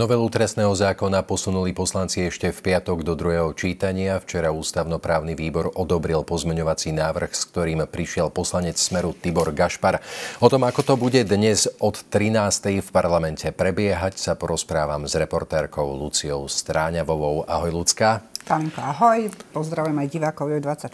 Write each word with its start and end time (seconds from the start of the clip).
Novelu 0.00 0.32
trestného 0.32 0.72
zákona 0.72 1.20
posunuli 1.28 1.76
poslanci 1.76 2.24
ešte 2.24 2.48
v 2.56 2.72
piatok 2.72 3.04
do 3.04 3.12
druhého 3.12 3.52
čítania. 3.52 4.16
Včera 4.16 4.48
ústavnoprávny 4.48 5.36
výbor 5.36 5.76
odobril 5.76 6.24
pozmeňovací 6.24 6.88
návrh, 6.96 7.28
s 7.28 7.44
ktorým 7.52 7.84
prišiel 7.84 8.32
poslanec 8.32 8.80
Smeru 8.80 9.12
Tibor 9.12 9.52
Gašpar. 9.52 10.00
O 10.40 10.48
tom, 10.48 10.64
ako 10.64 10.80
to 10.80 10.94
bude 10.96 11.20
dnes 11.28 11.68
od 11.84 12.00
13. 12.00 12.80
v 12.80 12.88
parlamente 12.88 13.44
prebiehať, 13.52 14.16
sa 14.16 14.32
porozprávam 14.40 15.04
s 15.04 15.20
reportérkou 15.20 15.92
Luciou 15.92 16.48
Stráňavovou. 16.48 17.44
Ahoj, 17.44 17.68
Lucka. 17.68 18.24
Kalinka, 18.50 18.82
ahoj. 18.82 19.30
Pozdravujem 19.54 19.94
aj 19.94 20.08
divákov 20.10 20.50
24. 20.50 20.90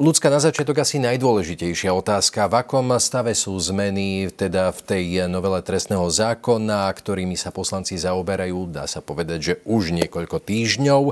Ľudská, 0.00 0.32
na 0.32 0.40
začiatok 0.40 0.80
asi 0.80 0.96
najdôležitejšia 0.96 1.92
otázka. 1.92 2.48
V 2.48 2.64
akom 2.64 2.96
stave 2.96 3.36
sú 3.36 3.52
zmeny 3.60 4.32
teda 4.32 4.72
v 4.72 4.80
tej 4.80 5.04
novele 5.28 5.60
trestného 5.60 6.08
zákona, 6.08 6.88
ktorými 6.96 7.36
sa 7.36 7.52
poslanci 7.52 8.00
zaoberajú, 8.00 8.72
dá 8.72 8.88
sa 8.88 9.04
povedať, 9.04 9.38
že 9.44 9.54
už 9.68 9.92
niekoľko 9.92 10.40
týždňov. 10.40 11.02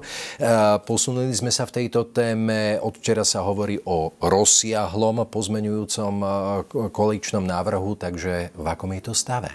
Posunuli 0.89 1.37
sme 1.37 1.53
sa 1.53 1.69
v 1.69 1.85
tejto 1.85 2.09
téme. 2.09 2.81
Od 2.81 2.97
včera 2.97 3.21
sa 3.21 3.45
hovorí 3.45 3.77
o 3.85 4.17
rozsiahlom 4.25 5.29
pozmenujúcom 5.29 6.15
koaličnom 6.89 7.45
návrhu, 7.45 8.01
takže 8.01 8.57
v 8.57 8.65
akom 8.65 8.97
je 8.97 9.03
to 9.05 9.13
stave? 9.13 9.53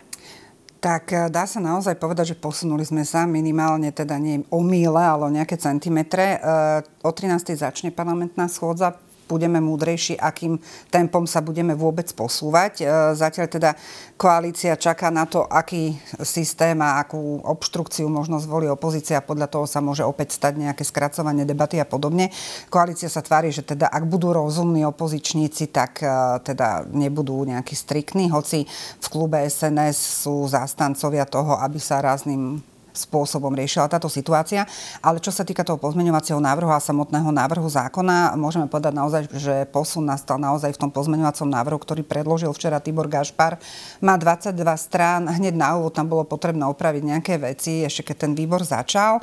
Tak 0.84 1.16
eh, 1.16 1.32
dá 1.32 1.48
sa 1.48 1.64
naozaj 1.64 1.96
povedať, 1.96 2.36
že 2.36 2.42
posunuli 2.44 2.84
sme 2.84 3.08
sa 3.08 3.24
minimálne, 3.24 3.96
teda 3.96 4.20
nie 4.20 4.44
o 4.52 4.60
míle, 4.60 5.00
ale 5.00 5.24
o 5.24 5.32
nejaké 5.32 5.56
centimetre. 5.56 6.44
Eh, 6.44 7.08
o 7.08 7.12
13. 7.16 7.56
začne 7.56 7.96
parlamentná 7.96 8.52
schôdza 8.52 9.00
budeme 9.30 9.64
múdrejší, 9.64 10.20
akým 10.20 10.60
tempom 10.92 11.24
sa 11.24 11.40
budeme 11.40 11.72
vôbec 11.78 12.10
posúvať. 12.12 12.84
E, 12.84 12.86
zatiaľ 13.16 13.48
teda 13.48 13.72
koalícia 14.20 14.76
čaká 14.76 15.08
na 15.08 15.24
to, 15.24 15.48
aký 15.48 15.96
systém 16.26 16.76
a 16.82 17.00
akú 17.00 17.40
obštrukciu 17.46 18.12
možno 18.12 18.42
zvolí 18.42 18.68
opozícia. 18.68 19.24
Podľa 19.24 19.48
toho 19.48 19.66
sa 19.70 19.80
môže 19.80 20.04
opäť 20.04 20.36
stať 20.36 20.60
nejaké 20.60 20.84
skracovanie 20.84 21.48
debaty 21.48 21.80
a 21.80 21.88
podobne. 21.88 22.34
Koalícia 22.68 23.08
sa 23.08 23.24
tvári, 23.24 23.54
že 23.54 23.64
teda 23.64 23.88
ak 23.88 24.04
budú 24.10 24.36
rozumní 24.36 24.84
opozičníci, 24.84 25.72
tak 25.72 26.04
e, 26.04 26.40
teda 26.44 26.90
nebudú 26.92 27.40
nejakí 27.48 27.78
striktní, 27.78 28.28
hoci 28.34 28.68
v 29.00 29.08
klube 29.08 29.40
SNS 29.40 30.26
sú 30.26 30.44
zástancovia 30.50 31.24
toho, 31.30 31.56
aby 31.62 31.80
sa 31.80 32.04
rázným 32.04 32.73
spôsobom 32.94 33.52
riešila 33.52 33.90
táto 33.90 34.08
situácia. 34.08 34.64
Ale 35.02 35.18
čo 35.20 35.34
sa 35.34 35.44
týka 35.44 35.66
toho 35.66 35.82
pozmeňovacieho 35.82 36.40
návrhu 36.40 36.70
a 36.70 36.80
samotného 36.80 37.30
návrhu 37.34 37.66
zákona, 37.68 38.38
môžeme 38.38 38.70
povedať 38.70 38.94
naozaj, 38.94 39.22
že 39.34 39.56
posun 39.70 40.08
nastal 40.08 40.38
naozaj 40.38 40.78
v 40.78 40.82
tom 40.88 40.92
pozmeňovacom 40.94 41.50
návrhu, 41.50 41.78
ktorý 41.82 42.02
predložil 42.06 42.54
včera 42.54 42.78
Tibor 42.80 43.10
Gašpar. 43.10 43.58
Má 44.00 44.16
22 44.16 44.54
strán, 44.78 45.26
hneď 45.28 45.58
na 45.58 45.76
úvod 45.76 45.98
tam 45.98 46.08
bolo 46.08 46.24
potrebné 46.24 46.64
opraviť 46.70 47.04
nejaké 47.04 47.34
veci, 47.42 47.82
ešte 47.86 48.14
keď 48.14 48.30
ten 48.30 48.34
výbor 48.38 48.62
začal. 48.62 49.20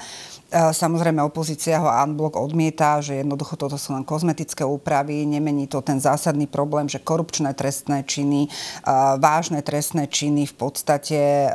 E, 0.50 0.74
samozrejme, 0.74 1.22
opozícia 1.22 1.78
ho 1.78 1.86
unblock 1.86 2.34
odmieta, 2.34 2.98
že 2.98 3.22
jednoducho 3.22 3.54
toto 3.54 3.78
sú 3.78 3.94
len 3.94 4.02
kozmetické 4.02 4.66
úpravy, 4.66 5.22
nemení 5.22 5.70
to 5.70 5.78
ten 5.78 6.02
zásadný 6.02 6.50
problém, 6.50 6.90
že 6.90 6.98
korupčné 6.98 7.54
trestné 7.54 8.02
činy, 8.02 8.46
e, 8.46 8.50
vážne 9.22 9.62
trestné 9.62 10.10
činy 10.10 10.50
v 10.50 10.54
podstate 10.58 11.20
e, 11.46 11.50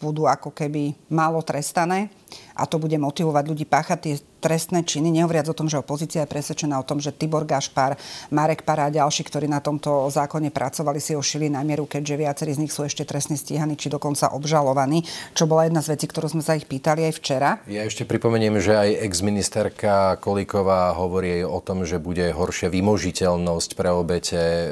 budú 0.00 0.28
ako 0.28 0.52
keby 0.52 0.92
málo 1.08 1.40
trestané 1.40 2.12
a 2.56 2.64
to 2.64 2.80
bude 2.80 2.96
motivovať 2.96 3.44
ľudí 3.46 3.68
páchať 3.68 3.98
tie 4.00 4.14
trestné 4.46 4.86
činy, 4.86 5.10
nehovoriac 5.10 5.50
o 5.50 5.58
tom, 5.58 5.66
že 5.66 5.80
opozícia 5.80 6.22
je 6.22 6.30
presvedčená 6.30 6.78
o 6.78 6.86
tom, 6.86 7.02
že 7.02 7.10
Tibor 7.10 7.42
Gašpar, 7.42 7.98
Marek 8.30 8.62
Pará 8.62 8.86
a 8.86 8.94
ďalší, 8.94 9.26
ktorí 9.26 9.50
na 9.50 9.58
tomto 9.58 10.06
zákone 10.06 10.54
pracovali, 10.54 11.02
si 11.02 11.18
ho 11.18 11.22
šili 11.24 11.50
na 11.50 11.66
mieru, 11.66 11.90
keďže 11.90 12.14
viacerí 12.14 12.54
z 12.54 12.62
nich 12.62 12.70
sú 12.70 12.86
ešte 12.86 13.02
trestne 13.02 13.34
stíhaní, 13.34 13.74
či 13.74 13.90
dokonca 13.90 14.30
obžalovaní, 14.30 15.02
čo 15.34 15.50
bola 15.50 15.66
jedna 15.66 15.82
z 15.82 15.98
vecí, 15.98 16.06
ktorú 16.06 16.30
sme 16.30 16.42
sa 16.46 16.54
ich 16.54 16.68
pýtali 16.70 17.10
aj 17.10 17.12
včera. 17.18 17.50
Ja 17.66 17.82
ešte 17.82 18.06
pripomeniem, 18.06 18.62
že 18.62 18.78
aj 18.78 19.02
ex-ministerka 19.10 20.22
Kolíková 20.22 20.94
hovorí 20.94 21.42
o 21.42 21.58
tom, 21.58 21.82
že 21.82 21.98
bude 21.98 22.30
horšia 22.30 22.70
vymožiteľnosť 22.70 23.70
pre 23.74 23.90
obete 23.90 24.38
e, 24.38 24.66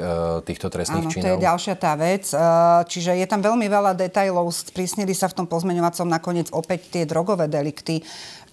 týchto 0.47 0.71
trestných 0.71 1.09
Áno, 1.09 1.11
činov. 1.11 1.25
to 1.25 1.31
je 1.35 1.45
ďalšia 1.51 1.75
tá 1.75 1.93
vec. 1.99 2.31
E, 2.31 2.37
čiže 2.87 3.11
je 3.19 3.27
tam 3.27 3.43
veľmi 3.43 3.67
veľa 3.67 3.91
detajlov, 3.97 4.47
sprísnili 4.55 5.11
sa 5.11 5.27
v 5.27 5.43
tom 5.43 5.47
pozmeňovacom 5.51 6.07
nakoniec 6.07 6.47
opäť 6.55 6.95
tie 6.95 7.03
drogové 7.03 7.51
delikty 7.75 8.03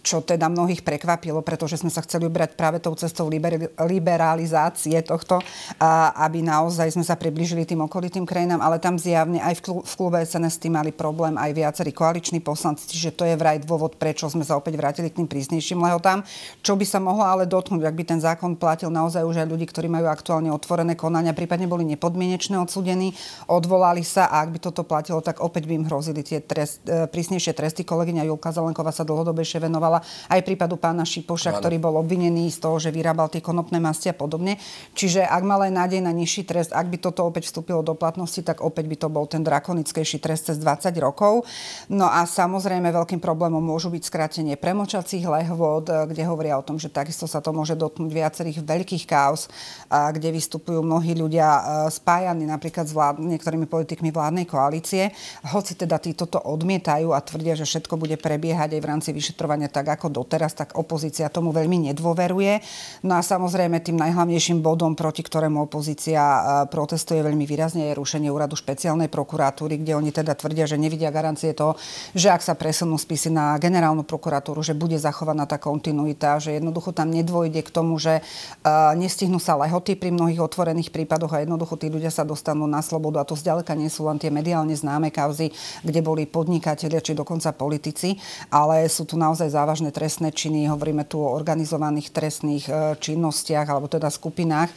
čo 0.03 0.21
teda 0.21 0.51
mnohých 0.51 0.83
prekvapilo, 0.83 1.41
pretože 1.41 1.79
sme 1.79 1.89
sa 1.89 2.03
chceli 2.03 2.27
ubrať 2.27 2.59
práve 2.59 2.83
tou 2.83 2.93
cestou 2.99 3.31
liber, 3.31 3.71
liberalizácie 3.79 4.99
tohto, 5.07 5.39
a 5.79 6.13
aby 6.27 6.43
naozaj 6.43 6.93
sme 6.93 7.07
sa 7.07 7.15
približili 7.15 7.63
tým 7.63 7.87
okolitým 7.87 8.27
krajinám, 8.27 8.61
ale 8.61 8.83
tam 8.83 8.99
zjavne 8.99 9.39
aj 9.39 9.63
v, 9.63 9.81
v 9.81 9.93
klube 9.95 10.19
SNS 10.19 10.59
tým 10.59 10.75
mali 10.75 10.91
problém 10.91 11.39
aj 11.39 11.51
viacerí 11.55 11.95
koaliční 11.95 12.43
poslanci, 12.43 12.91
čiže 12.91 13.15
to 13.15 13.23
je 13.23 13.39
vraj 13.39 13.63
dôvod, 13.63 13.95
prečo 13.97 14.27
sme 14.27 14.43
sa 14.43 14.59
opäť 14.59 14.75
vrátili 14.75 15.09
k 15.09 15.23
tým 15.23 15.29
prísnejším 15.31 15.79
lehotám. 15.79 16.27
Čo 16.67 16.75
by 16.75 16.85
sa 16.85 16.99
mohlo 16.99 17.23
ale 17.23 17.47
dotknúť, 17.47 17.87
ak 17.87 17.95
by 17.95 18.05
ten 18.05 18.21
zákon 18.21 18.59
platil 18.59 18.91
naozaj 18.91 19.23
už 19.23 19.47
aj 19.47 19.49
ľudí, 19.49 19.71
ktorí 19.71 19.87
majú 19.87 20.11
aktuálne 20.11 20.51
otvorené 20.51 20.99
konania, 20.99 21.31
prípadne 21.37 21.71
boli 21.71 21.87
nepodmienečne 21.87 22.59
odsudení, 22.59 23.15
odvolali 23.47 24.03
sa 24.03 24.27
a 24.27 24.43
ak 24.43 24.49
by 24.51 24.59
toto 24.59 24.83
platilo, 24.83 25.23
tak 25.23 25.39
opäť 25.45 25.71
by 25.71 25.73
im 25.79 25.85
hrozili 25.87 26.25
tie 26.25 26.41
trest, 26.41 26.83
e, 26.89 27.07
prísnejšie 27.07 27.53
tresty. 27.55 27.85
Kolegyňa 27.85 28.27
Julka 28.27 28.51
Zelenková 28.51 28.91
sa 28.91 29.05
dlhodobejšie 29.05 29.61
venovala 29.61 29.92
venovala 29.93 30.31
aj 30.33 30.41
prípadu 30.49 30.81
pána 30.81 31.05
Šipoša, 31.05 31.53
ktorý 31.61 31.77
bol 31.77 32.01
obvinený 32.01 32.49
z 32.49 32.59
toho, 32.65 32.81
že 32.81 32.95
vyrábal 32.95 33.29
tie 33.29 33.45
konopné 33.45 33.77
masti 33.77 34.09
a 34.09 34.17
podobne. 34.17 34.57
Čiže 34.97 35.29
ak 35.29 35.43
mal 35.45 35.61
aj 35.69 35.73
nádej 35.73 36.01
na 36.01 36.13
nižší 36.15 36.49
trest, 36.49 36.73
ak 36.73 36.89
by 36.89 36.97
toto 36.97 37.29
opäť 37.29 37.53
vstúpilo 37.53 37.85
do 37.85 37.93
platnosti, 37.93 38.41
tak 38.41 38.65
opäť 38.65 38.89
by 38.89 38.97
to 38.97 39.09
bol 39.13 39.29
ten 39.29 39.45
drakonickejší 39.45 40.23
trest 40.23 40.49
cez 40.49 40.57
20 40.57 40.95
rokov. 41.03 41.45
No 41.93 42.09
a 42.09 42.25
samozrejme 42.25 42.89
veľkým 42.89 43.21
problémom 43.21 43.61
môžu 43.61 43.93
byť 43.93 44.03
skrátenie 44.09 44.55
premočacích 44.57 45.27
lehvod, 45.27 45.91
kde 46.09 46.23
hovoria 46.25 46.57
o 46.57 46.65
tom, 46.65 46.81
že 46.81 46.89
takisto 46.89 47.29
sa 47.29 47.45
to 47.45 47.53
môže 47.53 47.77
dotknúť 47.77 48.11
viacerých 48.11 48.65
veľkých 48.65 49.05
kaos, 49.05 49.51
kde 49.91 50.33
vystupujú 50.33 50.81
mnohí 50.81 51.13
ľudia 51.19 51.49
e, 51.49 51.63
spájaní 51.93 52.49
napríklad 52.49 52.87
s 52.89 52.95
vlád, 52.95 53.21
niektorými 53.21 53.67
politikmi 53.67 54.09
vládnej 54.15 54.47
koalície. 54.49 55.13
Hoci 55.53 55.77
teda 55.77 55.99
títo 55.99 56.25
to 56.25 56.39
odmietajú 56.39 57.13
a 57.13 57.21
tvrdia, 57.21 57.59
že 57.59 57.69
všetko 57.69 57.99
bude 57.99 58.17
prebiehať 58.17 58.79
aj 58.79 58.81
v 58.81 58.89
rámci 58.89 59.11
vyšetrovania 59.11 59.67
tak, 59.67 59.82
tak 59.83 59.99
ako 59.99 60.23
doteraz, 60.23 60.55
tak 60.55 60.79
opozícia 60.79 61.27
tomu 61.27 61.51
veľmi 61.51 61.91
nedôveruje. 61.91 62.63
No 63.03 63.19
a 63.19 63.21
samozrejme 63.21 63.83
tým 63.83 63.99
najhlavnejším 63.99 64.63
bodom, 64.63 64.95
proti 64.95 65.27
ktorému 65.27 65.67
opozícia 65.67 66.23
e, 66.23 66.41
protestuje 66.71 67.19
veľmi 67.19 67.43
výrazne, 67.43 67.91
je 67.91 67.99
rušenie 67.99 68.31
úradu 68.31 68.55
špeciálnej 68.55 69.11
prokuratúry, 69.11 69.83
kde 69.83 69.99
oni 69.99 70.15
teda 70.15 70.39
tvrdia, 70.39 70.71
že 70.71 70.79
nevidia 70.79 71.11
garancie 71.11 71.51
toho, 71.51 71.75
že 72.15 72.31
ak 72.31 72.47
sa 72.47 72.55
presunú 72.55 72.95
spisy 72.95 73.35
na 73.35 73.59
generálnu 73.59 74.07
prokuratúru, 74.07 74.63
že 74.63 74.79
bude 74.79 74.95
zachovaná 74.95 75.51
tá 75.51 75.59
kontinuita, 75.59 76.39
že 76.39 76.55
jednoducho 76.63 76.95
tam 76.95 77.11
nedôjde 77.11 77.67
k 77.67 77.71
tomu, 77.75 77.99
že 77.99 78.23
uh, 78.23 78.95
nestihnú 78.95 79.43
sa 79.43 79.59
lehoty 79.59 79.99
pri 79.99 80.15
mnohých 80.15 80.39
otvorených 80.39 80.95
prípadoch 80.95 81.35
a 81.35 81.43
jednoducho 81.43 81.75
tí 81.75 81.91
ľudia 81.91 82.15
sa 82.15 82.23
dostanú 82.23 82.71
na 82.71 82.79
slobodu 82.85 83.25
a 83.25 83.29
to 83.29 83.35
zďaleka 83.35 83.75
nie 83.75 83.91
sú 83.91 84.07
len 84.07 84.23
tie 84.23 84.31
mediálne 84.31 84.77
známe 84.77 85.11
kauzy, 85.11 85.51
kde 85.83 86.01
boli 86.05 86.29
podnikatelia 86.29 87.03
či 87.03 87.19
dokonca 87.19 87.51
politici, 87.51 88.15
ale 88.53 88.87
sú 88.93 89.09
tu 89.09 89.17
naozaj 89.17 89.49
závažné 89.49 89.72
závažné 89.73 89.89
trestné 89.89 90.29
činy, 90.37 90.69
hovoríme 90.69 91.09
tu 91.09 91.25
o 91.25 91.33
organizovaných 91.33 92.13
trestných 92.13 92.69
e, 92.69 92.93
činnostiach 93.01 93.65
alebo 93.73 93.89
teda 93.89 94.13
skupinách 94.13 94.69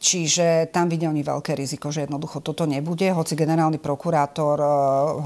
Čiže 0.00 0.72
tam 0.72 0.88
vidia 0.88 1.12
oni 1.12 1.20
veľké 1.20 1.52
riziko, 1.52 1.92
že 1.92 2.08
jednoducho 2.08 2.40
toto 2.40 2.64
nebude, 2.64 3.04
hoci 3.12 3.36
generálny 3.36 3.76
prokurátor 3.76 4.56
uh, 4.56 4.66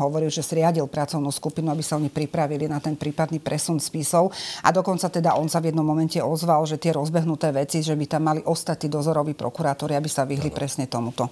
hovoril, 0.02 0.26
že 0.26 0.42
zriadil 0.42 0.90
pracovnú 0.90 1.30
skupinu, 1.30 1.70
aby 1.70 1.78
sa 1.78 1.94
oni 1.94 2.10
pripravili 2.10 2.66
na 2.66 2.82
ten 2.82 2.98
prípadný 2.98 3.38
presun 3.38 3.78
spisov 3.78 4.34
a 4.66 4.74
dokonca 4.74 5.06
teda 5.06 5.38
on 5.38 5.46
sa 5.46 5.62
v 5.62 5.70
jednom 5.70 5.86
momente 5.86 6.18
ozval, 6.18 6.66
že 6.66 6.82
tie 6.82 6.90
rozbehnuté 6.90 7.54
veci, 7.54 7.86
že 7.86 7.94
by 7.94 8.18
tam 8.18 8.26
mali 8.26 8.42
ostatní 8.42 8.90
dozoroví 8.90 9.38
prokurátori, 9.38 9.94
aby 9.94 10.10
sa 10.10 10.26
vyhli 10.26 10.50
no. 10.50 10.56
presne 10.58 10.90
tomuto. 10.90 11.30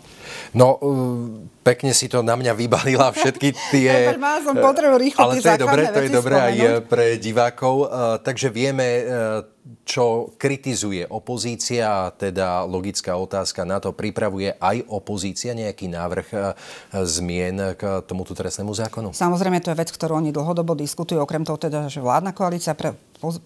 No, 0.54 0.78
uh, 0.78 1.61
pekne 1.62 1.94
si 1.94 2.10
to 2.10 2.20
na 2.20 2.34
mňa 2.34 2.52
vybalila 2.58 3.14
všetky 3.14 3.54
tie... 3.70 3.90
Má 4.18 4.42
som 4.42 4.58
potrebu 4.58 4.98
rýchlo 4.98 5.22
Ale 5.22 5.38
to 5.38 5.48
je 5.48 5.62
dobré, 5.62 5.82
to 5.88 6.00
je 6.02 6.10
dobré 6.10 6.34
aj 6.36 6.58
pre 6.90 7.16
divákov. 7.16 7.74
Uh, 7.86 8.18
takže 8.20 8.50
vieme, 8.50 8.86
uh, 9.02 9.46
čo 9.86 10.34
kritizuje 10.34 11.06
opozícia, 11.06 12.10
teda 12.18 12.66
logická 12.66 13.14
otázka 13.14 13.62
na 13.62 13.78
to, 13.78 13.94
pripravuje 13.94 14.58
aj 14.58 14.82
opozícia 14.90 15.54
nejaký 15.54 15.86
návrh 15.86 16.28
zmien 17.06 17.78
k 17.78 18.02
tomuto 18.02 18.34
trestnému 18.34 18.74
zákonu? 18.74 19.14
Samozrejme, 19.14 19.62
to 19.62 19.70
je 19.70 19.78
vec, 19.78 19.90
ktorú 19.94 20.18
oni 20.18 20.34
dlhodobo 20.34 20.74
diskutujú, 20.74 21.22
okrem 21.22 21.46
toho 21.46 21.62
teda, 21.62 21.86
že 21.86 22.02
vládna 22.02 22.34
koalícia 22.34 22.74
pre, 22.74 22.98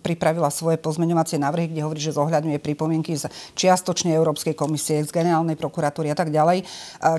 pripravila 0.02 0.49
svoje 0.49 0.81
pozmeňovacie 0.81 1.37
návrhy, 1.37 1.69
kde 1.70 1.84
hovorí, 1.84 2.00
že 2.00 2.17
zohľadňuje 2.17 2.58
pripomienky 2.64 3.12
z 3.12 3.28
čiastočne 3.52 4.17
Európskej 4.17 4.56
komisie, 4.56 5.05
z 5.05 5.12
generálnej 5.12 5.61
prokuratúry 5.61 6.08
a 6.08 6.17
tak 6.17 6.32
ďalej. 6.32 6.64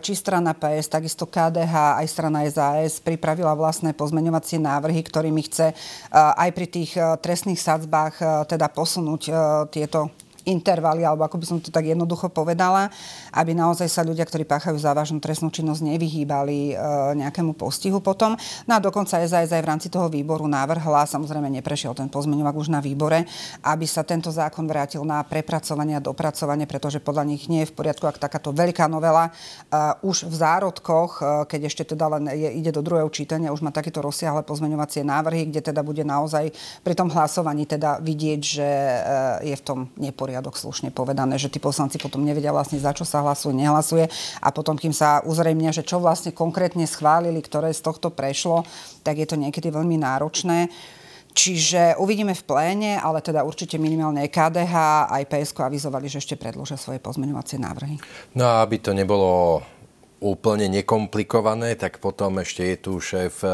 Či 0.02 0.12
strana 0.18 0.58
PS, 0.58 0.90
takisto 0.90 1.30
KDH, 1.30 2.02
aj 2.02 2.08
strana 2.10 2.42
SAS 2.50 2.98
pripravila 2.98 3.54
vlastné 3.54 3.94
pozmeňovacie 3.94 4.58
návrhy, 4.58 5.06
ktorými 5.06 5.42
chce 5.46 5.78
aj 6.14 6.50
pri 6.52 6.68
tých 6.68 6.98
trestných 7.22 7.62
sadzbách 7.62 8.48
teda 8.50 8.68
posunúť 8.74 9.22
tieto 9.70 10.10
intervaly, 10.48 11.04
alebo 11.04 11.28
ako 11.28 11.38
by 11.38 11.46
som 11.46 11.58
to 11.60 11.70
tak 11.70 11.84
jednoducho 11.84 12.32
povedala, 12.32 12.88
aby 13.36 13.52
naozaj 13.52 13.92
sa 13.92 14.02
ľudia, 14.08 14.24
ktorí 14.24 14.48
páchajú 14.48 14.80
závažnú 14.80 15.20
trestnú 15.20 15.52
činnosť, 15.52 15.84
nevyhýbali 15.84 16.72
e, 16.72 16.74
nejakému 17.20 17.54
postihu 17.60 18.00
potom. 18.00 18.40
No 18.64 18.72
a 18.76 18.80
dokonca 18.80 19.20
SAS 19.28 19.52
aj 19.52 19.60
v 19.60 19.70
rámci 19.70 19.92
toho 19.92 20.08
výboru 20.08 20.48
návrhla, 20.48 21.04
samozrejme 21.04 21.52
neprešiel 21.60 21.92
ten 21.92 22.08
pozmeňovak 22.08 22.56
už 22.56 22.72
na 22.72 22.80
výbore, 22.80 23.28
aby 23.68 23.86
sa 23.86 24.08
tento 24.08 24.32
zákon 24.32 24.64
vrátil 24.64 25.04
na 25.04 25.20
prepracovanie 25.28 26.00
a 26.00 26.02
dopracovanie, 26.02 26.64
pretože 26.64 27.04
podľa 27.04 27.28
nich 27.28 27.52
nie 27.52 27.68
je 27.68 27.70
v 27.70 27.76
poriadku, 27.76 28.08
ak 28.08 28.22
takáto 28.22 28.56
veľká 28.56 28.88
novela 28.88 29.30
uh, 29.30 30.00
už 30.06 30.30
v 30.30 30.36
zárodkoch, 30.40 31.12
uh, 31.20 31.28
keď 31.44 31.68
ešte 31.68 31.84
teda 31.94 32.06
len 32.18 32.24
je, 32.32 32.50
ide 32.64 32.72
do 32.72 32.80
druhého 32.80 33.10
čítania, 33.12 33.52
už 33.52 33.66
má 33.66 33.76
takéto 33.76 34.00
rozsiahle 34.00 34.48
pozmeňovacie 34.48 35.04
návrhy, 35.04 35.52
kde 35.52 35.74
teda 35.74 35.84
bude 35.84 36.08
naozaj 36.08 36.54
pri 36.86 36.94
tom 36.96 37.12
hlasovaní 37.12 37.68
teda 37.68 38.00
vidieť, 38.00 38.42
že 38.42 38.70
uh, 38.70 38.98
je 39.44 39.56
v 39.56 39.64
tom 39.66 39.80
neporiadok 40.38 40.54
slušne 40.54 40.94
povedané, 40.94 41.42
že 41.42 41.50
tí 41.50 41.58
poslanci 41.58 41.98
potom 41.98 42.22
nevedia 42.22 42.54
vlastne 42.54 42.78
za 42.78 42.94
čo 42.94 43.02
sa 43.02 43.26
hlasuje, 43.26 43.58
nehlasuje 43.58 44.06
a 44.38 44.54
potom, 44.54 44.78
kým 44.78 44.94
sa 44.94 45.26
uzrejmia, 45.26 45.74
že 45.74 45.82
čo 45.82 45.98
vlastne 45.98 46.30
konkrétne 46.30 46.86
schválili, 46.86 47.42
ktoré 47.42 47.74
z 47.74 47.82
tohto 47.82 48.14
prešlo, 48.14 48.62
tak 49.02 49.18
je 49.18 49.26
to 49.26 49.34
niekedy 49.34 49.74
veľmi 49.74 49.98
náročné. 49.98 50.70
Čiže 51.38 51.98
uvidíme 52.02 52.34
v 52.34 52.46
pléne, 52.50 52.92
ale 52.98 53.22
teda 53.22 53.46
určite 53.46 53.78
minimálne 53.78 54.26
KDH 54.26 54.74
aj 55.10 55.24
PSK 55.30 55.58
avizovali, 55.70 56.10
že 56.10 56.18
ešte 56.22 56.34
predložia 56.34 56.82
svoje 56.82 56.98
pozmeňovacie 56.98 57.62
návrhy. 57.62 58.02
No 58.34 58.46
a 58.46 58.66
aby 58.66 58.82
to 58.82 58.94
nebolo 58.94 59.62
úplne 60.18 60.66
nekomplikované, 60.66 61.78
tak 61.78 62.02
potom 62.02 62.42
ešte 62.42 62.66
je 62.74 62.78
tu 62.82 62.94
šéf 62.98 63.46
eh, 63.46 63.54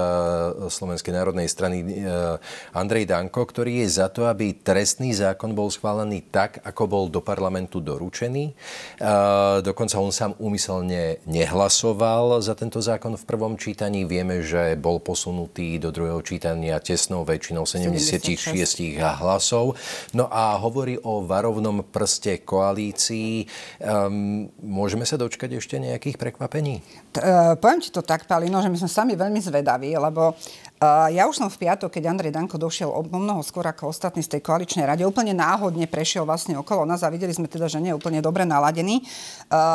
Slovenskej 0.72 1.12
národnej 1.12 1.52
strany 1.52 1.84
eh, 1.84 2.40
Andrej 2.72 3.12
Danko, 3.12 3.44
ktorý 3.44 3.84
je 3.84 4.00
za 4.00 4.08
to, 4.08 4.32
aby 4.32 4.56
trestný 4.56 5.12
zákon 5.12 5.52
bol 5.52 5.68
schválený 5.68 6.24
tak, 6.32 6.64
ako 6.64 6.84
bol 6.88 7.04
do 7.12 7.20
parlamentu 7.20 7.84
doručený. 7.84 8.56
Eh, 8.56 8.56
dokonca 9.60 10.00
on 10.00 10.16
sám 10.16 10.40
úmyselne 10.40 11.20
nehlasoval 11.28 12.40
za 12.40 12.56
tento 12.56 12.80
zákon 12.80 13.20
v 13.20 13.28
prvom 13.28 13.60
čítaní. 13.60 14.08
Vieme, 14.08 14.40
že 14.40 14.80
bol 14.80 15.04
posunutý 15.04 15.76
do 15.84 15.92
druhého 15.92 16.24
čítania 16.24 16.80
tesnou 16.80 17.28
väčšinou 17.28 17.68
76, 17.68 18.40
76 18.56 19.04
hlasov. 19.20 19.76
No 20.16 20.32
a 20.32 20.56
hovorí 20.56 20.96
o 21.04 21.28
varovnom 21.28 21.84
prste 21.84 22.40
koalícii. 22.44 23.48
Môžeme 24.64 25.04
sa 25.04 25.20
dočkať 25.20 25.60
ešte 25.60 25.76
nejakých 25.82 26.16
prekvapení? 26.16 26.53
Prekvapení? 26.54 26.76
T- 27.14 27.22
uh, 27.22 27.58
poviem 27.58 27.82
ti 27.82 27.90
to 27.90 28.06
tak, 28.06 28.30
Palino, 28.30 28.62
že 28.62 28.70
my 28.70 28.78
sme 28.78 28.90
sami 28.90 29.14
veľmi 29.18 29.42
zvedaví, 29.42 29.98
lebo 29.98 30.38
ja 31.10 31.24
už 31.30 31.40
som 31.40 31.50
v 31.50 31.68
piatok, 31.68 31.96
keď 31.96 32.04
Andrej 32.12 32.36
Danko 32.36 32.60
došiel 32.60 32.90
o 32.92 33.02
mnoho 33.06 33.40
skôr 33.46 33.64
ako 33.64 33.94
ostatní 33.94 34.20
z 34.26 34.38
tej 34.38 34.42
koaličnej 34.44 34.84
rade, 34.84 35.08
úplne 35.08 35.32
náhodne 35.32 35.88
prešiel 35.88 36.28
vlastne 36.28 36.58
okolo 36.60 36.84
nás 36.84 37.06
a 37.06 37.14
videli 37.14 37.32
sme 37.32 37.48
teda, 37.48 37.72
že 37.72 37.80
nie 37.80 37.94
je 37.94 37.98
úplne 37.98 38.20
dobre 38.20 38.44
naladený. 38.44 39.06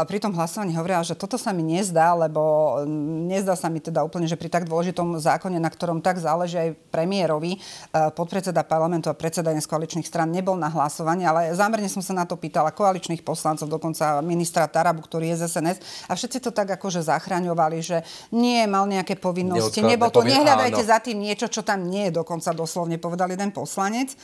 Pri 0.05 0.19
tom 0.19 0.35
hlasovaní 0.35 0.75
hovorila, 0.77 1.07
že 1.07 1.17
toto 1.17 1.41
sa 1.41 1.55
mi 1.55 1.65
nezdá, 1.65 2.13
lebo 2.13 2.83
nezdá 3.29 3.55
sa 3.57 3.71
mi 3.73 3.81
teda 3.81 4.03
úplne, 4.05 4.29
že 4.29 4.37
pri 4.37 4.51
tak 4.51 4.67
dôležitom 4.69 5.17
zákone, 5.17 5.57
na 5.57 5.71
ktorom 5.71 6.03
tak 6.05 6.21
záleží 6.21 6.59
aj 6.59 6.71
premiérovi, 6.91 7.57
uh, 7.59 8.11
podpredseda 8.13 8.67
parlamentu 8.67 9.09
a 9.09 9.15
predseda 9.17 9.55
z 9.55 9.67
koaličných 9.67 10.07
stran 10.07 10.31
nebol 10.31 10.55
na 10.55 10.71
hlasovanie, 10.71 11.27
ale 11.27 11.51
zámerne 11.55 11.91
som 11.91 12.05
sa 12.05 12.15
na 12.15 12.29
to 12.29 12.39
pýtala 12.39 12.71
koaličných 12.71 13.25
poslancov, 13.25 13.67
dokonca 13.67 14.21
ministra 14.23 14.71
Tarabu, 14.71 15.03
ktorý 15.03 15.35
je 15.35 15.37
z 15.41 15.43
SNS 15.51 15.79
a 16.07 16.13
všetci 16.15 16.39
to 16.45 16.51
tak 16.55 16.69
akože 16.79 17.03
zachraňovali, 17.03 17.79
že 17.83 18.05
nie 18.31 18.63
mal 18.71 18.87
nejaké 18.87 19.19
povinnosti, 19.19 19.83
nebol 19.83 20.13
to, 20.13 20.23
nehľadajte 20.23 20.83
áno. 20.85 20.91
Tým 21.03 21.23
niečo, 21.23 21.51
čo 21.51 21.67
tam 21.67 21.87
nie 21.87 22.11
je, 22.11 22.23
dokonca 22.23 22.55
doslovne 22.55 23.01
povedal 23.01 23.31
jeden 23.31 23.51
poslanec. 23.51 24.15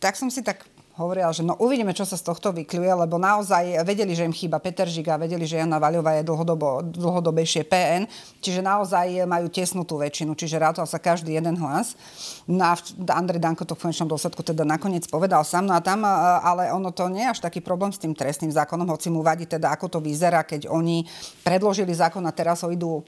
Tak 0.00 0.16
som 0.16 0.32
si 0.32 0.40
tak 0.40 0.64
hovorila, 1.00 1.32
že 1.32 1.40
no 1.40 1.56
uvidíme, 1.56 1.96
čo 1.96 2.04
sa 2.04 2.20
z 2.20 2.28
tohto 2.28 2.52
vykľuje, 2.52 2.92
lebo 2.92 3.16
naozaj 3.16 3.80
vedeli, 3.88 4.12
že 4.12 4.28
im 4.28 4.36
chýba 4.36 4.60
Peter 4.60 4.84
Žiga, 4.84 5.16
vedeli, 5.16 5.48
že 5.48 5.56
Jana 5.56 5.80
Vaľová 5.80 6.20
je 6.20 6.28
dlhodobo, 6.28 6.84
dlhodobejšie 6.92 7.64
PN, 7.64 8.04
čiže 8.44 8.60
naozaj 8.60 9.24
majú 9.24 9.48
tesnú 9.48 9.88
tú 9.88 9.96
väčšinu, 9.96 10.36
čiže 10.36 10.60
rátal 10.60 10.84
sa 10.84 11.00
každý 11.00 11.32
jeden 11.32 11.56
hlas. 11.56 11.96
No 12.44 12.76
Andrej 13.08 13.40
Danko 13.40 13.64
to 13.64 13.72
v 13.72 13.88
konečnom 13.88 14.12
dôsledku 14.12 14.44
teda 14.44 14.68
nakoniec 14.68 15.08
povedal 15.08 15.40
sám, 15.40 15.72
no 15.72 15.72
a 15.72 15.80
tam, 15.80 16.04
ale 16.04 16.68
ono 16.68 16.92
to 16.92 17.08
nie 17.08 17.24
je 17.24 17.32
až 17.32 17.40
taký 17.40 17.64
problém 17.64 17.96
s 17.96 18.02
tým 18.02 18.12
trestným 18.12 18.52
zákonom, 18.52 18.92
hoci 18.92 19.08
mu 19.08 19.24
vadí 19.24 19.48
teda, 19.48 19.72
ako 19.72 19.88
to 19.88 19.98
vyzerá, 20.04 20.44
keď 20.44 20.68
oni 20.68 21.08
predložili 21.40 21.96
zákon 21.96 22.20
a 22.28 22.32
teraz 22.36 22.60
ho 22.60 22.68
idú 22.68 23.00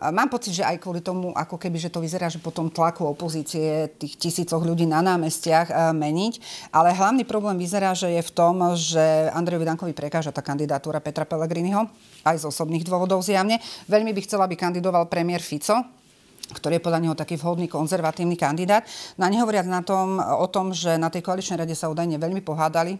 Mám 0.00 0.32
pocit, 0.32 0.56
že 0.56 0.64
aj 0.64 0.80
kvôli 0.80 1.04
tomu, 1.04 1.36
ako 1.36 1.60
keby, 1.60 1.76
že 1.76 1.92
to 1.92 2.00
vyzerá, 2.00 2.32
že 2.32 2.40
potom 2.40 2.72
tlaku 2.72 3.04
opozície 3.04 3.92
tých 4.00 4.16
tisícoch 4.16 4.64
ľudí 4.64 4.88
na 4.88 5.04
námestiach 5.04 5.68
e, 5.68 5.74
meniť. 5.92 6.34
Ale 6.72 6.96
hlavný 6.96 7.28
problém 7.28 7.60
vyzerá, 7.60 7.92
že 7.92 8.08
je 8.08 8.22
v 8.24 8.32
tom, 8.32 8.64
že 8.72 9.28
Andrejovi 9.36 9.68
Dankovi 9.68 9.92
prekáža 9.92 10.32
tá 10.32 10.40
kandidatúra 10.40 11.04
Petra 11.04 11.28
Pellegriniho, 11.28 11.84
aj 12.24 12.40
z 12.40 12.48
osobných 12.48 12.88
dôvodov 12.88 13.20
zjavne. 13.20 13.60
Veľmi 13.92 14.16
by 14.16 14.24
chcela, 14.24 14.48
aby 14.48 14.56
kandidoval 14.56 15.04
premiér 15.12 15.44
Fico, 15.44 15.76
ktorý 16.50 16.80
je 16.80 16.84
podľa 16.88 17.00
neho 17.04 17.14
taký 17.14 17.36
vhodný 17.36 17.68
konzervatívny 17.68 18.34
kandidát. 18.40 18.88
No 19.20 19.28
a 19.28 19.30
nehovoriac 19.30 19.68
na 19.68 19.84
tom, 19.84 20.16
o 20.16 20.46
tom, 20.48 20.72
že 20.72 20.96
na 20.96 21.12
tej 21.12 21.22
koaličnej 21.22 21.60
rade 21.60 21.76
sa 21.76 21.92
údajne 21.92 22.16
veľmi 22.16 22.40
pohádali 22.40 22.96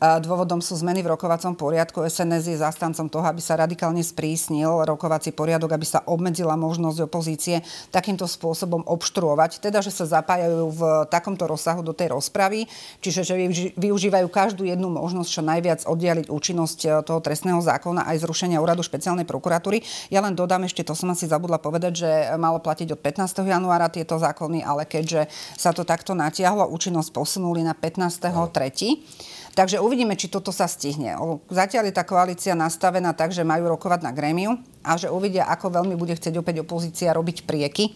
Dôvodom 0.00 0.64
sú 0.64 0.80
zmeny 0.80 1.04
v 1.04 1.12
rokovacom 1.12 1.52
poriadku. 1.52 2.00
SNS 2.00 2.48
je 2.48 2.64
zastancom 2.64 3.04
toho, 3.12 3.20
aby 3.20 3.44
sa 3.44 3.60
radikálne 3.60 4.00
sprísnil 4.00 4.88
rokovací 4.88 5.28
poriadok, 5.28 5.76
aby 5.76 5.84
sa 5.84 6.00
obmedzila 6.08 6.56
možnosť 6.56 7.04
opozície 7.04 7.60
takýmto 7.92 8.24
spôsobom 8.24 8.80
obštruovať. 8.88 9.60
Teda, 9.60 9.84
že 9.84 9.92
sa 9.92 10.08
zapájajú 10.08 10.72
v 10.72 10.82
takomto 11.12 11.44
rozsahu 11.44 11.84
do 11.84 11.92
tej 11.92 12.16
rozpravy, 12.16 12.64
čiže 13.04 13.28
že 13.28 13.36
využívajú 13.76 14.24
každú 14.32 14.64
jednu 14.64 14.88
možnosť 14.88 15.28
čo 15.28 15.42
najviac 15.44 15.84
oddialiť 15.84 16.32
účinnosť 16.32 16.78
e, 16.80 16.88
toho 17.04 17.20
trestného 17.20 17.60
zákona 17.60 18.08
aj 18.08 18.24
zrušenia 18.24 18.56
úradu 18.56 18.80
špeciálnej 18.80 19.28
prokuratúry. 19.28 19.84
Ja 20.08 20.24
len 20.24 20.32
dodám 20.32 20.64
ešte, 20.64 20.80
to 20.80 20.96
som 20.96 21.12
asi 21.12 21.28
zabudla 21.28 21.60
povedať, 21.60 21.92
že 22.00 22.10
malo 22.40 22.56
platiť 22.56 22.88
od 22.96 23.00
15. 23.04 23.44
januára 23.44 23.92
tieto 23.92 24.16
zákony, 24.16 24.64
ale 24.64 24.88
keďže 24.88 25.28
sa 25.60 25.76
to 25.76 25.84
takto 25.84 26.16
natiahlo, 26.16 26.72
účinnosť 26.72 27.12
posunuli 27.12 27.60
na 27.60 27.76
15. 27.76 28.16
3. 28.48 29.49
Takže 29.50 29.82
uvidíme, 29.82 30.14
či 30.14 30.30
toto 30.30 30.54
sa 30.54 30.70
stihne. 30.70 31.18
Zatiaľ 31.50 31.90
je 31.90 31.94
tá 31.94 32.06
koalícia 32.06 32.54
nastavená 32.54 33.10
tak, 33.12 33.34
že 33.34 33.42
majú 33.42 33.66
rokovať 33.66 34.00
na 34.06 34.14
grémiu 34.14 34.56
a 34.86 34.94
že 34.94 35.10
uvidia, 35.10 35.50
ako 35.50 35.82
veľmi 35.82 35.98
bude 35.98 36.14
chcieť 36.14 36.38
opäť 36.38 36.62
opozícia 36.62 37.10
robiť 37.10 37.44
prieky 37.44 37.90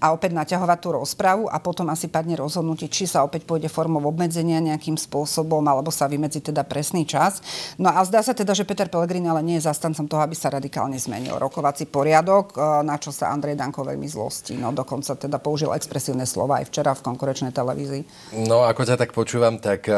a 0.00 0.12
opäť 0.12 0.36
naťahovať 0.36 0.78
tú 0.80 0.88
rozpravu 1.00 1.48
a 1.48 1.56
potom 1.56 1.88
asi 1.88 2.06
padne 2.12 2.36
rozhodnutie, 2.36 2.92
či 2.92 3.08
sa 3.08 3.24
opäť 3.24 3.48
pôjde 3.48 3.72
formou 3.72 4.04
obmedzenia 4.04 4.60
nejakým 4.60 5.00
spôsobom, 5.00 5.64
alebo 5.64 5.88
sa 5.88 6.04
vymedzi 6.04 6.52
teda 6.52 6.62
presný 6.68 7.08
čas. 7.08 7.40
No 7.80 7.88
a 7.88 8.04
zdá 8.04 8.20
sa 8.20 8.36
teda, 8.36 8.52
že 8.52 8.68
Peter 8.68 8.88
Pellegrini 8.92 9.32
ale 9.32 9.40
nie 9.40 9.56
je 9.56 9.68
zastancom 9.68 10.04
toho, 10.04 10.20
aby 10.20 10.36
sa 10.36 10.52
radikálne 10.52 11.00
zmenil 11.00 11.40
rokovací 11.40 11.88
poriadok, 11.88 12.52
e, 12.52 12.84
na 12.84 13.00
čo 13.00 13.08
sa 13.10 13.32
Andrej 13.32 13.56
Danko 13.56 13.82
veľmi 13.82 14.08
zlostí. 14.08 14.54
No 14.56 14.72
dokonca 14.72 15.16
teda 15.16 15.40
použil 15.40 15.72
expresívne 15.72 16.28
slova 16.28 16.60
aj 16.60 16.68
včera 16.68 16.92
v 16.92 17.04
konkurenčnej 17.04 17.52
televízii. 17.56 18.02
No 18.44 18.68
ako 18.68 18.84
ťa 18.84 19.00
tak 19.00 19.16
počúvam, 19.16 19.56
tak 19.56 19.88
e, 19.88 19.96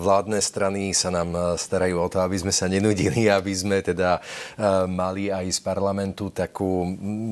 vládne 0.00 0.40
strany 0.40 0.96
sa 0.96 1.12
nám 1.12 1.30
e, 1.36 1.40
starajú 1.60 1.96
o 2.00 2.08
to, 2.08 2.24
aby 2.24 2.36
sme 2.40 2.52
sa 2.54 2.66
nenudili, 2.70 3.28
aby 3.38 3.52
sme 3.52 3.84
teda 3.84 4.22
mali 4.86 5.32
aj 5.32 5.46
z 5.50 5.60
parlamentu 5.62 6.30
takú 6.30 6.84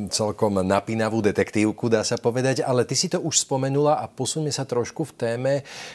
celkom 0.08 0.60
napínavú 0.64 1.20
detektívku 1.20 1.77
ruku, 1.78 1.86
dá 1.86 2.02
sa 2.02 2.18
povedať, 2.18 2.66
ale 2.66 2.82
ty 2.82 2.98
si 2.98 3.06
to 3.06 3.22
už 3.22 3.46
spomenula 3.46 4.02
a 4.02 4.10
posuňme 4.10 4.50
sa 4.50 4.66
trošku 4.66 5.06
v 5.06 5.12
téme. 5.14 5.52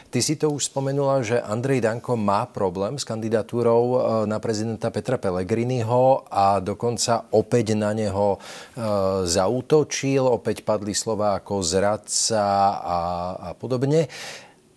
Ty 0.08 0.18
si 0.24 0.40
to 0.40 0.48
už 0.48 0.72
spomenula, 0.72 1.20
že 1.20 1.44
Andrej 1.44 1.84
Danko 1.84 2.16
má 2.16 2.48
problém 2.48 2.96
s 2.96 3.04
kandidatúrou 3.04 3.82
e, 3.92 3.98
na 4.24 4.40
prezidenta 4.40 4.88
Petra 4.88 5.20
Pellegriniho 5.20 6.24
a 6.32 6.64
dokonca 6.64 7.28
opäť 7.36 7.76
na 7.76 7.92
neho 7.92 8.40
e, 8.40 9.28
zautočil, 9.28 10.24
opäť 10.24 10.64
padli 10.64 10.96
slova 10.96 11.36
ako 11.36 11.60
zradca 11.60 12.80
a, 12.80 12.98
a 13.36 13.48
podobne. 13.52 14.08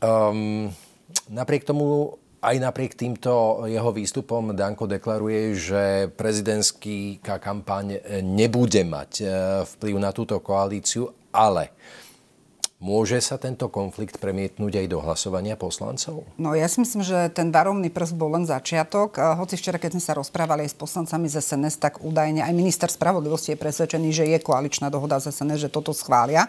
Um, 0.03 0.67
napriek 1.31 1.63
tomu 1.63 2.19
aj 2.41 2.55
napriek 2.61 2.93
týmto 2.93 3.65
jeho 3.65 3.89
výstupom 3.89 4.53
Danko 4.53 4.85
deklaruje, 4.85 5.57
že 5.57 5.83
prezidentská 6.13 7.41
kampaň 7.41 7.97
nebude 8.21 8.85
mať 8.85 9.11
e, 9.19 9.25
vplyv 9.65 9.95
na 9.97 10.13
túto 10.13 10.37
koalíciu, 10.37 11.09
ale 11.33 11.73
Môže 12.77 13.17
sa 13.25 13.41
tento 13.41 13.73
konflikt 13.73 14.21
premietnúť 14.21 14.85
aj 14.85 14.87
do 14.93 15.01
hlasovania 15.01 15.57
poslancov? 15.57 16.29
No 16.37 16.53
ja 16.53 16.69
si 16.69 16.77
myslím, 16.77 17.01
že 17.01 17.33
ten 17.33 17.49
varovný 17.49 17.89
prst 17.89 18.13
bol 18.13 18.29
len 18.29 18.45
začiatok. 18.45 19.17
Hoci 19.17 19.57
včera, 19.57 19.81
keď 19.81 19.97
sme 19.97 20.03
sa 20.05 20.13
rozprávali 20.13 20.61
aj 20.61 20.71
s 20.71 20.77
poslancami 20.77 21.25
z 21.25 21.41
SNS, 21.41 21.81
tak 21.81 22.05
údajne 22.05 22.45
aj 22.45 22.53
minister 22.53 22.85
spravodlivosti 22.85 23.53
je 23.53 23.57
presvedčený, 23.57 24.13
že 24.13 24.29
je 24.29 24.37
koaličná 24.37 24.93
dohoda 24.93 25.17
z 25.17 25.33
SNS, 25.33 25.65
že 25.65 25.69
toto 25.73 25.89
schvália. 25.89 26.45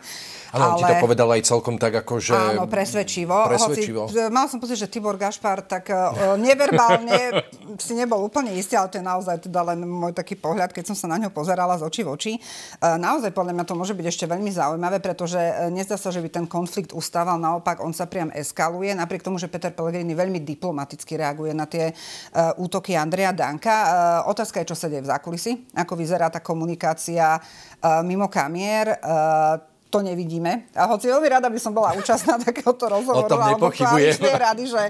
Ale, 0.52 0.64
ale... 0.64 0.80
ti 0.80 0.84
to 0.84 0.96
povedal 1.00 1.28
aj 1.32 1.42
celkom 1.48 1.80
tak, 1.80 1.96
ako 2.04 2.20
že... 2.20 2.36
Áno, 2.36 2.68
presvedčivo. 2.68 3.48
presvedčivo. 3.48 4.00
Hoci, 4.08 4.28
mal 4.28 4.52
som 4.52 4.60
pocit, 4.60 4.80
že 4.80 4.88
Tibor 4.88 5.16
Gašpar 5.16 5.64
tak 5.64 5.88
uh, 5.92 6.36
neverbálne 6.36 7.44
si 7.84 7.92
nebol 7.96 8.20
úplne 8.20 8.52
istý, 8.56 8.76
ale 8.76 8.92
to 8.92 9.00
je 9.00 9.04
naozaj 9.04 9.48
teda 9.48 9.60
len 9.72 9.80
môj 9.84 10.16
taký 10.16 10.36
pohľad, 10.36 10.72
keď 10.72 10.92
som 10.92 10.96
sa 10.96 11.08
na 11.08 11.20
ňo 11.20 11.32
pozerala 11.32 11.76
z 11.76 11.88
očí 11.88 12.04
v 12.04 12.12
oči. 12.12 12.32
Uh, 12.80 13.00
naozaj 13.00 13.32
podľa 13.32 13.56
mňa 13.56 13.64
to 13.64 13.74
môže 13.76 13.92
byť 13.92 14.06
ešte 14.08 14.24
veľmi 14.24 14.52
zaujímavé, 14.52 15.00
pretože 15.00 15.40
uh, 15.40 15.72
nezdá 15.72 15.96
sa, 16.00 16.08
že 16.08 16.17
že 16.18 16.26
by 16.26 16.30
ten 16.34 16.46
konflikt 16.50 16.90
ustával, 16.90 17.38
naopak 17.38 17.78
on 17.78 17.94
sa 17.94 18.10
priam 18.10 18.34
eskaluje, 18.34 18.90
napriek 18.90 19.22
tomu, 19.22 19.38
že 19.38 19.46
Peter 19.46 19.70
Pellegrini 19.70 20.18
veľmi 20.18 20.42
diplomaticky 20.42 21.14
reaguje 21.14 21.54
na 21.54 21.70
tie 21.70 21.94
uh, 21.94 22.58
útoky 22.58 22.98
Andreja 22.98 23.30
Danka. 23.30 23.70
Uh, 23.70 24.34
otázka 24.34 24.58
je, 24.58 24.74
čo 24.74 24.76
sa 24.76 24.90
deje 24.90 25.06
v 25.06 25.10
zákulisi, 25.14 25.70
ako 25.78 25.94
vyzerá 25.94 26.26
tá 26.26 26.42
komunikácia 26.42 27.38
uh, 27.38 28.02
mimo 28.02 28.26
kamier. 28.26 28.98
Uh, 28.98 29.77
to 29.88 30.04
nevidíme. 30.04 30.68
A 30.76 30.84
hoci 30.84 31.08
veľmi 31.08 31.28
rada 31.32 31.48
by 31.48 31.56
som 31.56 31.72
bola 31.72 31.96
účastná 31.96 32.36
takéhoto 32.46 32.92
rozhovoru 32.92 33.40
alebo 33.40 33.72
rady, 34.36 34.64
že 34.68 34.82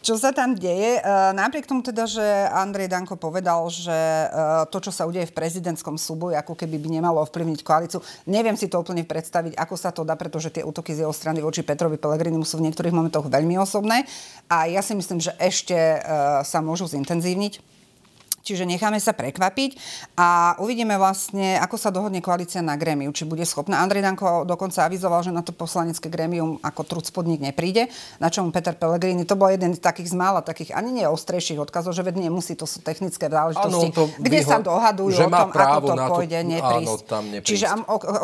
čo 0.00 0.16
sa 0.16 0.32
tam 0.32 0.56
deje. 0.56 0.98
E, 0.98 1.00
napriek 1.36 1.68
tomu 1.68 1.84
teda, 1.84 2.08
že 2.08 2.24
Andrej 2.48 2.88
Danko 2.88 3.20
povedal, 3.20 3.68
že 3.68 3.92
e, 3.92 4.26
to, 4.72 4.80
čo 4.80 4.88
sa 4.88 5.04
udeje 5.04 5.28
v 5.28 5.36
prezidentskom 5.36 6.00
súboji, 6.00 6.40
ako 6.40 6.56
keby 6.56 6.80
by 6.80 6.88
nemalo 6.88 7.20
ovplyvniť 7.28 7.60
koalíciu, 7.60 8.00
neviem 8.24 8.56
si 8.56 8.72
to 8.72 8.80
úplne 8.80 9.04
predstaviť, 9.04 9.52
ako 9.52 9.74
sa 9.76 9.92
to 9.92 10.00
dá, 10.02 10.16
pretože 10.16 10.48
tie 10.48 10.64
útoky 10.64 10.96
z 10.96 11.04
jeho 11.04 11.12
strany 11.12 11.44
voči 11.44 11.60
Petrovi 11.60 12.00
Pellegrini 12.00 12.40
sú 12.48 12.56
v 12.56 12.72
niektorých 12.72 12.96
momentoch 12.96 13.28
veľmi 13.28 13.60
osobné. 13.60 14.08
A 14.48 14.64
ja 14.64 14.80
si 14.80 14.96
myslím, 14.96 15.20
že 15.20 15.36
ešte 15.36 15.76
e, 15.76 15.98
sa 16.40 16.64
môžu 16.64 16.88
zintenzívniť 16.88 17.77
Čiže 18.48 18.64
necháme 18.64 18.96
sa 18.96 19.12
prekvapiť 19.12 19.76
a 20.16 20.56
uvidíme 20.56 20.96
vlastne, 20.96 21.60
ako 21.60 21.76
sa 21.76 21.92
dohodne 21.92 22.24
koalícia 22.24 22.64
na 22.64 22.80
grémiu, 22.80 23.12
či 23.12 23.28
bude 23.28 23.44
schopná. 23.44 23.84
Andrej 23.84 24.00
Danko 24.08 24.48
dokonca 24.48 24.88
avizoval, 24.88 25.20
že 25.20 25.36
na 25.36 25.44
to 25.44 25.52
poslanecké 25.52 26.08
grémium 26.08 26.56
ako 26.64 26.80
trud 26.88 27.04
spodník 27.04 27.44
nepríde, 27.44 27.92
na 28.16 28.32
čom 28.32 28.48
Peter 28.48 28.72
Pellegrini, 28.72 29.28
to 29.28 29.36
bol 29.36 29.52
jeden 29.52 29.76
z 29.76 29.84
takých 29.84 30.08
z 30.08 30.16
mála 30.16 30.40
takých 30.40 30.72
ani 30.72 31.04
neostrejších 31.04 31.60
odkazov, 31.60 31.92
že 31.92 32.00
veď 32.00 32.24
nemusí, 32.24 32.56
to 32.56 32.64
sú 32.64 32.80
technické 32.80 33.28
záležitosti, 33.28 33.92
kde 34.16 34.40
sa 34.40 34.64
dohadujú 34.64 35.12
o 35.12 35.28
tom, 35.28 35.52
ako 35.52 35.80
to 35.84 35.94
pôjde, 36.08 36.40
to, 36.40 36.48
neprísť. 36.56 36.88
Áno, 36.88 37.04
tam 37.04 37.22
neprísť. 37.28 37.50
Čiže 37.52 37.66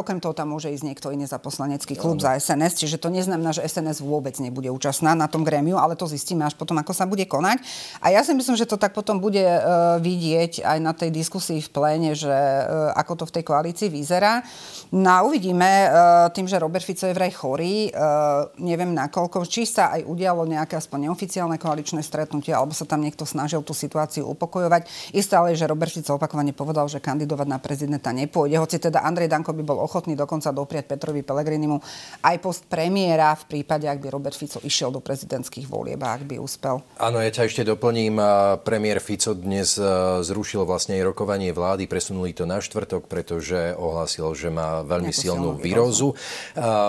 okrem 0.00 0.19
toho 0.25 0.33
tam 0.33 0.57
môže 0.57 0.73
ísť 0.73 0.85
niekto 0.88 1.12
iný 1.12 1.28
za 1.28 1.37
poslanecký 1.37 2.00
klub, 2.00 2.16
áno. 2.16 2.25
za 2.25 2.40
SNS, 2.40 2.81
čiže 2.81 2.97
to 2.97 3.12
neznamená, 3.12 3.52
že 3.52 3.61
SNS 3.61 4.00
vôbec 4.00 4.33
nebude 4.40 4.73
účastná 4.73 5.12
na 5.12 5.28
tom 5.28 5.45
grémiu, 5.45 5.76
ale 5.76 6.00
to 6.00 6.09
zistíme 6.09 6.49
až 6.49 6.57
potom, 6.57 6.81
ako 6.81 6.97
sa 6.97 7.04
bude 7.04 7.28
konať. 7.28 7.61
A 8.00 8.09
ja 8.09 8.25
si 8.25 8.33
myslím, 8.33 8.57
že 8.57 8.64
to 8.64 8.81
tak 8.81 8.97
potom 8.97 9.21
bude 9.21 9.43
uh, 9.43 10.00
vidieť 10.14 10.62
aj 10.62 10.78
na 10.78 10.94
tej 10.94 11.11
diskusii 11.11 11.59
v 11.59 11.73
pléne, 11.75 12.14
že 12.14 12.30
uh, 12.30 12.94
ako 12.94 13.18
to 13.18 13.25
v 13.26 13.35
tej 13.35 13.44
koalícii 13.50 13.90
vyzerá. 13.90 14.47
No 14.94 15.11
a 15.11 15.26
uvidíme, 15.26 15.66
uh, 15.66 16.30
tým, 16.30 16.47
že 16.47 16.62
Robert 16.62 16.87
Fico 16.87 17.11
je 17.11 17.18
vraj 17.18 17.35
chorý, 17.35 17.90
uh, 17.90 18.47
neviem 18.62 18.94
nakoľko, 18.94 19.42
či 19.50 19.66
sa 19.66 19.90
aj 19.90 20.06
udialo 20.06 20.47
nejaké 20.47 20.78
aspoň 20.78 21.11
neoficiálne 21.11 21.59
koaličné 21.59 21.99
stretnutie, 22.06 22.54
alebo 22.54 22.71
sa 22.71 22.87
tam 22.87 23.02
niekto 23.02 23.26
snažil 23.26 23.66
tú 23.66 23.75
situáciu 23.75 24.30
upokojovať. 24.30 24.87
Isté 25.11 25.35
ale, 25.35 25.59
že 25.59 25.66
Robert 25.66 25.90
Fico 25.90 26.14
opakovane 26.14 26.54
povedal, 26.54 26.87
že 26.87 27.02
kandidovať 27.02 27.49
na 27.50 27.59
prezidenta 27.59 28.14
nepôjde, 28.14 28.54
hoci 28.54 28.78
teda 28.78 29.02
Andrej 29.02 29.35
Danko 29.35 29.50
by 29.50 29.66
bol 29.66 29.83
ochotný 29.83 30.14
dokonca 30.14 30.54
dopriať 30.54 30.94
Petrovi 30.94 31.26
Pelegrinimu 31.26 31.83
aj 32.23 32.37
post 32.38 32.62
premiéra 32.71 33.35
v 33.35 33.50
prípade, 33.50 33.90
ak 33.90 33.99
by 33.99 34.14
Robert 34.14 34.38
Fico 34.38 34.62
išiel 34.62 34.94
do 34.94 35.02
prezidentských 35.02 35.66
volieb 35.66 35.99
a 36.06 36.14
ak 36.14 36.23
by 36.23 36.38
úspel. 36.38 36.78
Áno, 37.02 37.18
ja 37.18 37.33
ťa 37.33 37.50
ešte 37.50 37.66
doplním. 37.66 38.21
Premiér 38.62 39.00
Fico 39.00 39.33
dnes 39.33 39.80
zrušil 40.23 40.65
vlastne 40.69 40.99
aj 41.01 41.15
rokovanie 41.15 41.51
vlády, 41.55 41.89
presunuli 41.89 42.35
to 42.35 42.45
na 42.45 42.59
štvrtok, 42.61 43.07
pretože 43.07 43.77
ohlásil, 43.77 44.33
že 44.37 44.49
má 44.49 44.83
veľmi 44.85 45.13
Nejakú 45.13 45.23
silnú 45.23 45.51
výrozu. 45.59 46.19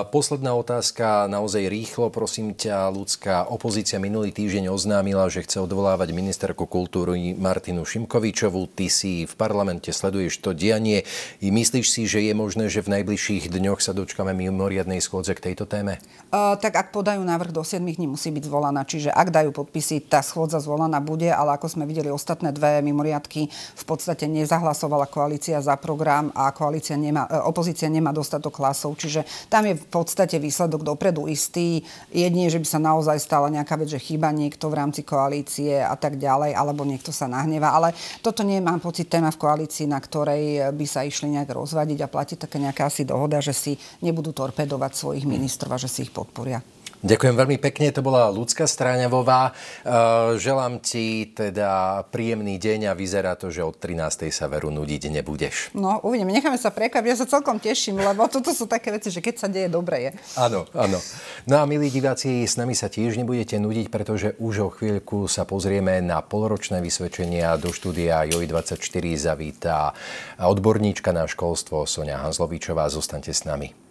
Posledná 0.10 0.56
otázka, 0.56 1.28
naozaj 1.30 1.68
rýchlo, 1.68 2.10
prosím 2.10 2.54
ťa, 2.56 2.92
ľudská 2.92 3.50
opozícia 3.50 3.98
minulý 4.02 4.32
týždeň 4.32 4.72
oznámila, 4.72 5.28
že 5.28 5.44
chce 5.44 5.64
odvolávať 5.64 6.12
ministerku 6.16 6.66
kultúry 6.66 7.36
Martinu 7.38 7.84
Šimkovičovú. 7.84 8.68
Ty 8.72 8.88
si 8.92 9.26
v 9.26 9.34
parlamente 9.36 9.92
sleduješ 9.92 10.42
to 10.42 10.52
dianie. 10.56 11.04
I 11.40 11.52
myslíš 11.52 11.88
si, 11.92 12.08
že 12.10 12.24
je 12.24 12.34
možné, 12.36 12.68
že 12.68 12.84
v 12.84 13.00
najbližších 13.00 13.52
dňoch 13.52 13.80
sa 13.80 13.94
dočkame 13.96 14.34
mimoriadnej 14.34 15.00
schôdze 15.00 15.38
k 15.38 15.52
tejto 15.52 15.70
téme? 15.70 16.02
Uh, 16.34 16.58
tak 16.60 16.76
ak 16.76 16.88
podajú 16.92 17.22
návrh 17.24 17.52
do 17.54 17.64
7 17.64 17.80
dní, 17.80 18.10
musí 18.10 18.34
byť 18.34 18.44
zvolaná. 18.48 18.84
Čiže 18.84 19.14
ak 19.14 19.32
dajú 19.32 19.56
podpisy, 19.56 20.04
tá 20.04 20.20
schôdza 20.20 20.60
zvolaná 20.60 21.00
bude, 21.00 21.30
ale 21.32 21.56
ako 21.56 21.72
sme 21.72 21.88
videli 21.88 22.12
ostatné 22.12 22.52
dve 22.52 22.82
mimoriadky, 23.06 23.46
v 23.54 23.84
podstate 23.86 24.26
nezahlasovala 24.26 25.06
koalícia 25.06 25.62
za 25.62 25.78
program 25.78 26.34
a 26.34 26.50
koalícia 26.50 26.98
nemá, 26.98 27.30
e, 27.30 27.38
opozícia 27.46 27.86
nemá 27.86 28.10
dostatok 28.10 28.58
hlasov. 28.58 28.98
Čiže 28.98 29.22
tam 29.46 29.70
je 29.70 29.78
v 29.78 29.88
podstate 29.94 30.42
výsledok 30.42 30.82
dopredu 30.82 31.30
istý. 31.30 31.86
Jedine, 32.10 32.50
že 32.50 32.58
by 32.58 32.68
sa 32.68 32.80
naozaj 32.82 33.22
stala 33.22 33.54
nejaká 33.54 33.78
vec, 33.78 33.94
že 33.94 34.02
chýba 34.02 34.34
niekto 34.34 34.74
v 34.74 34.82
rámci 34.82 35.06
koalície 35.06 35.78
a 35.78 35.94
tak 35.94 36.18
ďalej, 36.18 36.58
alebo 36.58 36.82
niekto 36.82 37.14
sa 37.14 37.30
nahneva. 37.30 37.78
Ale 37.78 37.94
toto 38.26 38.42
nie 38.42 38.58
mám 38.58 38.82
pocit 38.82 39.06
téma 39.06 39.30
v 39.30 39.38
koalícii, 39.38 39.86
na 39.86 40.02
ktorej 40.02 40.74
by 40.74 40.86
sa 40.90 41.06
išli 41.06 41.30
nejak 41.30 41.54
rozvadiť 41.54 42.02
a 42.02 42.12
platí 42.12 42.34
taká 42.36 42.58
nejaká 42.58 42.90
asi 42.90 43.06
dohoda, 43.06 43.38
že 43.38 43.54
si 43.54 43.78
nebudú 44.02 44.34
torpedovať 44.34 44.92
svojich 44.98 45.26
ministrov 45.30 45.78
a 45.78 45.82
že 45.82 45.88
si 45.92 46.10
ich 46.10 46.12
podporia. 46.12 46.75
Ďakujem 47.06 47.38
veľmi 47.38 47.62
pekne, 47.62 47.94
to 47.94 48.02
bola 48.02 48.34
Ľudská 48.34 48.66
Stráňavová. 48.66 49.54
E, 49.54 50.42
želám 50.42 50.82
ti 50.82 51.30
teda 51.30 52.02
príjemný 52.10 52.58
deň 52.58 52.90
a 52.90 52.98
vyzerá 52.98 53.38
to, 53.38 53.54
že 53.54 53.62
od 53.62 53.78
13. 53.78 54.34
sa 54.34 54.50
veru 54.50 54.74
nudiť 54.74 55.14
nebudeš. 55.14 55.70
No, 55.78 56.02
uvidíme, 56.02 56.34
necháme 56.34 56.58
sa 56.58 56.74
prekvapiť. 56.74 57.06
Ja 57.14 57.22
sa 57.22 57.30
celkom 57.30 57.62
teším, 57.62 58.02
lebo 58.02 58.26
toto 58.26 58.50
sú 58.58 58.66
také 58.66 58.90
veci, 58.90 59.14
že 59.14 59.22
keď 59.22 59.36
sa 59.38 59.46
deje, 59.46 59.70
dobre 59.70 60.02
je. 60.02 60.12
Áno, 60.34 60.66
áno. 60.74 60.98
No 61.46 61.62
a 61.62 61.70
milí 61.70 61.94
diváci, 61.94 62.42
s 62.42 62.58
nami 62.58 62.74
sa 62.74 62.90
tiež 62.90 63.22
nebudete 63.22 63.62
nudiť, 63.62 63.94
pretože 63.94 64.34
už 64.42 64.56
o 64.66 64.70
chvíľku 64.74 65.30
sa 65.30 65.46
pozrieme 65.46 66.02
na 66.02 66.26
poloročné 66.26 66.82
vysvedčenia 66.82 67.54
do 67.62 67.70
štúdia 67.70 68.26
JOJ24 68.34 69.06
zavítá 69.14 69.94
odborníčka 70.42 71.14
na 71.14 71.30
školstvo 71.30 71.86
Sonia 71.86 72.18
Hanzlovičová. 72.18 72.90
Zostaňte 72.90 73.30
s 73.30 73.46
nami. 73.46 73.85